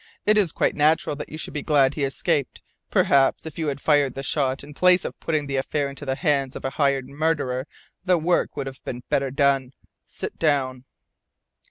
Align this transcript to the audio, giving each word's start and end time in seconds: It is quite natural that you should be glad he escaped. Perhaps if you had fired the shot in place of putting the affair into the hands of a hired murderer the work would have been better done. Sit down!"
It 0.25 0.35
is 0.35 0.51
quite 0.51 0.73
natural 0.73 1.15
that 1.17 1.29
you 1.29 1.37
should 1.37 1.53
be 1.53 1.61
glad 1.61 1.93
he 1.93 2.03
escaped. 2.05 2.63
Perhaps 2.89 3.45
if 3.45 3.59
you 3.59 3.67
had 3.67 3.79
fired 3.79 4.15
the 4.15 4.23
shot 4.23 4.63
in 4.63 4.73
place 4.73 5.05
of 5.05 5.19
putting 5.19 5.45
the 5.45 5.57
affair 5.57 5.91
into 5.91 6.07
the 6.07 6.15
hands 6.15 6.55
of 6.55 6.65
a 6.65 6.71
hired 6.71 7.07
murderer 7.07 7.67
the 8.03 8.17
work 8.17 8.57
would 8.57 8.65
have 8.65 8.83
been 8.83 9.03
better 9.11 9.29
done. 9.29 9.73
Sit 10.07 10.39
down!" 10.39 10.85